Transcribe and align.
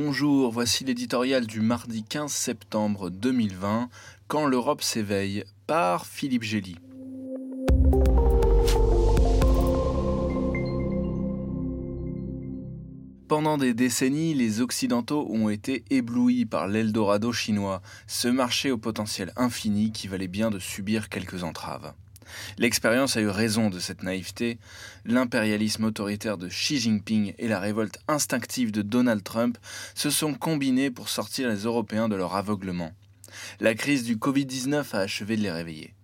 Bonjour, 0.00 0.52
voici 0.52 0.84
l'éditorial 0.84 1.44
du 1.44 1.60
mardi 1.60 2.04
15 2.04 2.30
septembre 2.30 3.10
2020, 3.10 3.88
Quand 4.28 4.46
l'Europe 4.46 4.80
s'éveille, 4.80 5.42
par 5.66 6.06
Philippe 6.06 6.44
Gély. 6.44 6.76
Pendant 13.26 13.58
des 13.58 13.74
décennies, 13.74 14.34
les 14.34 14.60
Occidentaux 14.60 15.26
ont 15.30 15.48
été 15.48 15.82
éblouis 15.90 16.46
par 16.46 16.68
l'Eldorado 16.68 17.32
chinois, 17.32 17.82
ce 18.06 18.28
marché 18.28 18.70
au 18.70 18.78
potentiel 18.78 19.32
infini 19.34 19.90
qui 19.90 20.06
valait 20.06 20.28
bien 20.28 20.50
de 20.50 20.60
subir 20.60 21.08
quelques 21.08 21.42
entraves. 21.42 21.92
L'expérience 22.58 23.16
a 23.16 23.20
eu 23.20 23.28
raison 23.28 23.70
de 23.70 23.78
cette 23.78 24.02
naïveté. 24.02 24.58
L'impérialisme 25.04 25.84
autoritaire 25.84 26.38
de 26.38 26.48
Xi 26.48 26.78
Jinping 26.78 27.34
et 27.38 27.48
la 27.48 27.60
révolte 27.60 27.98
instinctive 28.08 28.72
de 28.72 28.82
Donald 28.82 29.22
Trump 29.22 29.58
se 29.94 30.10
sont 30.10 30.34
combinés 30.34 30.90
pour 30.90 31.08
sortir 31.08 31.48
les 31.48 31.64
Européens 31.64 32.08
de 32.08 32.16
leur 32.16 32.34
aveuglement. 32.36 32.92
La 33.60 33.74
crise 33.74 34.04
du 34.04 34.16
Covid-19 34.16 34.94
a 34.94 35.00
achevé 35.00 35.36
de 35.36 35.42
les 35.42 35.50
réveiller. 35.50 35.94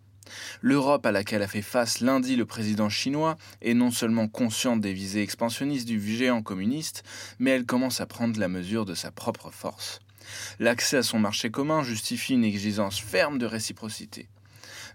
L'Europe 0.60 1.06
à 1.06 1.12
laquelle 1.12 1.42
a 1.42 1.48
fait 1.48 1.62
face 1.62 2.00
lundi 2.00 2.36
le 2.36 2.46
président 2.46 2.88
chinois 2.88 3.36
est 3.62 3.74
non 3.74 3.90
seulement 3.90 4.28
consciente 4.28 4.80
des 4.80 4.92
visées 4.92 5.22
expansionnistes 5.22 5.86
du 5.86 6.00
géant 6.00 6.42
communiste, 6.42 7.02
mais 7.38 7.50
elle 7.50 7.66
commence 7.66 8.00
à 8.00 8.06
prendre 8.06 8.38
la 8.38 8.48
mesure 8.48 8.84
de 8.84 8.94
sa 8.94 9.10
propre 9.10 9.50
force. 9.50 10.00
L'accès 10.58 10.98
à 10.98 11.02
son 11.02 11.18
marché 11.18 11.50
commun 11.50 11.82
justifie 11.82 12.34
une 12.34 12.44
exigence 12.44 12.98
ferme 12.98 13.38
de 13.38 13.46
réciprocité. 13.46 14.28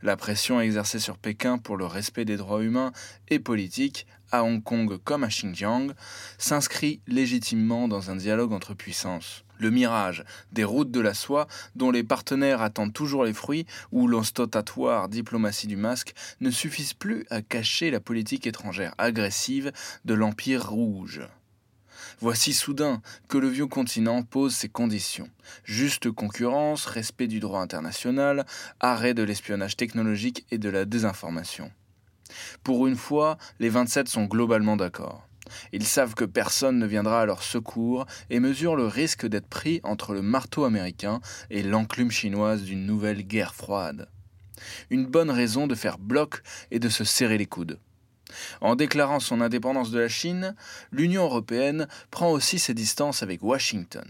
La 0.01 0.15
pression 0.15 0.61
exercée 0.61 0.99
sur 0.99 1.17
Pékin 1.17 1.57
pour 1.57 1.75
le 1.75 1.85
respect 1.85 2.23
des 2.23 2.37
droits 2.37 2.63
humains 2.63 2.93
et 3.27 3.39
politiques, 3.39 4.07
à 4.31 4.43
Hong 4.43 4.63
Kong 4.63 4.97
comme 5.03 5.25
à 5.25 5.27
Xinjiang, 5.27 5.93
s'inscrit 6.37 7.01
légitimement 7.05 7.89
dans 7.89 8.09
un 8.09 8.15
dialogue 8.15 8.53
entre 8.53 8.73
puissances. 8.73 9.43
Le 9.57 9.71
mirage 9.71 10.23
des 10.53 10.63
routes 10.63 10.91
de 10.91 11.01
la 11.01 11.13
soie, 11.13 11.47
dont 11.75 11.91
les 11.91 12.05
partenaires 12.05 12.61
attendent 12.61 12.93
toujours 12.93 13.25
les 13.25 13.33
fruits, 13.33 13.65
ou 13.91 14.07
l'ostentatoire 14.07 15.09
diplomatie 15.09 15.67
du 15.67 15.75
masque, 15.75 16.13
ne 16.39 16.49
suffisent 16.49 16.93
plus 16.93 17.25
à 17.29 17.41
cacher 17.41 17.91
la 17.91 17.99
politique 17.99 18.47
étrangère 18.47 18.95
agressive 18.97 19.73
de 20.05 20.13
l'Empire 20.13 20.69
rouge. 20.69 21.21
Voici 22.19 22.53
soudain 22.53 23.01
que 23.27 23.37
le 23.37 23.47
vieux 23.47 23.67
continent 23.67 24.23
pose 24.23 24.55
ses 24.55 24.69
conditions. 24.69 25.29
Juste 25.63 26.11
concurrence, 26.11 26.85
respect 26.85 27.27
du 27.27 27.39
droit 27.39 27.61
international, 27.61 28.45
arrêt 28.79 29.13
de 29.13 29.23
l'espionnage 29.23 29.77
technologique 29.77 30.45
et 30.51 30.57
de 30.57 30.69
la 30.69 30.85
désinformation. 30.85 31.71
Pour 32.63 32.87
une 32.87 32.95
fois, 32.95 33.37
les 33.59 33.69
27 33.69 34.07
sont 34.07 34.25
globalement 34.25 34.77
d'accord. 34.77 35.27
Ils 35.71 35.85
savent 35.85 36.13
que 36.13 36.25
personne 36.25 36.77
ne 36.77 36.85
viendra 36.85 37.21
à 37.21 37.25
leur 37.25 37.41
secours 37.41 38.05
et 38.29 38.39
mesurent 38.39 38.75
le 38.75 38.85
risque 38.85 39.25
d'être 39.25 39.47
pris 39.47 39.81
entre 39.83 40.13
le 40.13 40.21
marteau 40.21 40.63
américain 40.63 41.21
et 41.49 41.63
l'enclume 41.63 42.11
chinoise 42.11 42.63
d'une 42.63 42.85
nouvelle 42.85 43.23
guerre 43.23 43.55
froide. 43.55 44.09
Une 44.89 45.05
bonne 45.05 45.31
raison 45.31 45.67
de 45.67 45.75
faire 45.75 45.97
bloc 45.97 46.41
et 46.69 46.79
de 46.79 46.89
se 46.89 47.03
serrer 47.03 47.37
les 47.37 47.45
coudes. 47.45 47.79
En 48.61 48.75
déclarant 48.75 49.19
son 49.19 49.41
indépendance 49.41 49.91
de 49.91 49.99
la 49.99 50.07
Chine, 50.07 50.55
l'Union 50.91 51.23
européenne 51.23 51.87
prend 52.11 52.31
aussi 52.31 52.59
ses 52.59 52.73
distances 52.73 53.23
avec 53.23 53.43
Washington. 53.43 54.05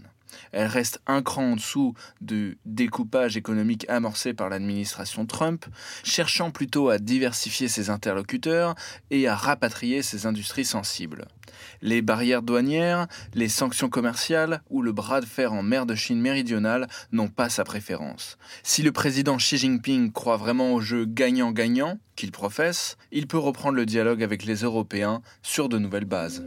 Elle 0.52 0.66
reste 0.66 1.00
un 1.06 1.22
cran 1.22 1.52
en 1.52 1.56
dessous 1.56 1.94
du 2.20 2.58
découpage 2.64 3.36
économique 3.36 3.86
amorcé 3.88 4.34
par 4.34 4.48
l'administration 4.48 5.26
Trump, 5.26 5.66
cherchant 6.04 6.50
plutôt 6.50 6.88
à 6.88 6.98
diversifier 6.98 7.68
ses 7.68 7.90
interlocuteurs 7.90 8.74
et 9.10 9.28
à 9.28 9.34
rapatrier 9.34 10.02
ses 10.02 10.26
industries 10.26 10.64
sensibles. 10.64 11.26
Les 11.82 12.02
barrières 12.02 12.42
douanières, 12.42 13.06
les 13.34 13.48
sanctions 13.48 13.88
commerciales 13.88 14.62
ou 14.70 14.82
le 14.82 14.92
bras 14.92 15.20
de 15.20 15.26
fer 15.26 15.52
en 15.52 15.62
mer 15.62 15.86
de 15.86 15.94
Chine 15.94 16.20
méridionale 16.20 16.88
n'ont 17.12 17.28
pas 17.28 17.48
sa 17.48 17.64
préférence. 17.64 18.38
Si 18.62 18.82
le 18.82 18.92
président 18.92 19.36
Xi 19.36 19.58
Jinping 19.58 20.12
croit 20.12 20.36
vraiment 20.36 20.72
au 20.72 20.80
jeu 20.80 21.04
gagnant-gagnant 21.04 21.98
qu'il 22.16 22.32
professe, 22.32 22.96
il 23.12 23.26
peut 23.26 23.38
reprendre 23.38 23.76
le 23.76 23.86
dialogue 23.86 24.22
avec 24.22 24.44
les 24.44 24.56
Européens 24.56 25.22
sur 25.42 25.68
de 25.68 25.78
nouvelles 25.78 26.04
bases. 26.04 26.44